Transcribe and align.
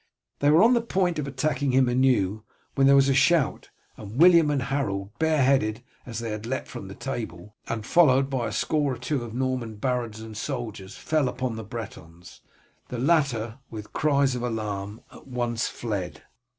They 0.39 0.49
were 0.49 0.63
on 0.63 0.73
the 0.73 0.81
point 0.81 1.19
of 1.19 1.27
attacking 1.27 1.73
him 1.73 1.87
anew, 1.87 2.43
when 2.73 2.87
there 2.87 2.95
was 2.95 3.07
a 3.07 3.13
shout, 3.13 3.69
and 3.97 4.17
William 4.17 4.49
and 4.49 4.63
Harold, 4.63 5.11
bareheaded 5.19 5.83
as 6.07 6.17
they 6.17 6.31
had 6.31 6.47
leapt 6.47 6.67
from 6.67 6.87
the 6.87 6.95
table, 6.95 7.55
and 7.67 7.85
followed 7.85 8.27
by 8.27 8.47
a 8.47 8.51
score 8.51 8.95
or 8.95 8.97
two 8.97 9.23
of 9.23 9.35
Norman 9.35 9.75
barons 9.75 10.19
and 10.19 10.35
soldiers, 10.35 10.97
fell 10.97 11.27
upon 11.29 11.55
the 11.55 11.63
Bretons. 11.63 12.41
The 12.87 12.97
latter 12.97 13.59
with 13.69 13.93
cries 13.93 14.33
of 14.33 14.41
alarm 14.41 15.01
at 15.11 15.27
once 15.27 15.67
fled. 15.67 16.23